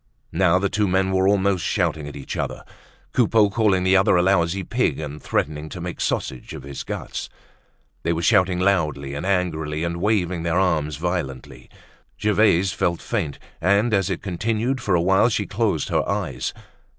Now 0.31 0.57
the 0.57 0.67
two 0.67 0.87
men 0.87 1.11
were 1.11 1.27
almost 1.27 1.63
shouting 1.63 2.07
at 2.07 2.15
each 2.15 2.35
other, 2.35 2.63
Coupeau 3.13 3.51
calling 3.51 3.83
the 3.83 3.95
other 3.95 4.15
a 4.15 4.23
lousy 4.23 4.63
pig 4.63 4.99
and 4.99 5.21
threatening 5.21 5.69
to 5.69 5.79
make 5.79 6.01
sausage 6.01 6.55
of 6.55 6.63
his 6.63 6.83
guts. 6.83 7.29
They 8.01 8.11
were 8.11 8.23
shouting 8.23 8.59
loudly 8.59 9.13
and 9.13 9.27
angrily 9.27 9.83
and 9.83 9.97
waving 9.97 10.41
their 10.41 10.57
arms 10.57 10.95
violently. 10.97 11.69
Gervaise 12.19 12.73
felt 12.73 12.99
faint 12.99 13.37
and 13.61 13.93
as 13.93 14.09
it 14.09 14.23
continued 14.23 14.81
for 14.81 14.95
a 14.95 15.01
while, 15.01 15.29
she 15.29 15.45
closed 15.45 15.89
her 15.89 16.09
eyes. 16.09 16.51